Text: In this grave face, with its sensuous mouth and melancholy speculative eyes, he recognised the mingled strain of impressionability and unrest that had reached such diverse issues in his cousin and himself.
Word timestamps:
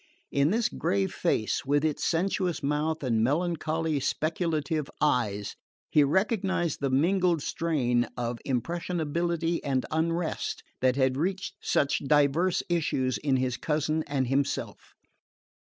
In 0.31 0.49
this 0.49 0.67
grave 0.67 1.13
face, 1.13 1.63
with 1.63 1.85
its 1.85 2.03
sensuous 2.03 2.63
mouth 2.63 3.03
and 3.03 3.23
melancholy 3.23 3.99
speculative 3.99 4.89
eyes, 4.99 5.55
he 5.91 6.03
recognised 6.03 6.79
the 6.81 6.89
mingled 6.89 7.43
strain 7.43 8.05
of 8.17 8.39
impressionability 8.43 9.63
and 9.63 9.85
unrest 9.91 10.63
that 10.81 10.95
had 10.95 11.17
reached 11.17 11.53
such 11.61 11.99
diverse 11.99 12.63
issues 12.67 13.19
in 13.19 13.35
his 13.37 13.57
cousin 13.57 14.03
and 14.07 14.25
himself. 14.25 14.95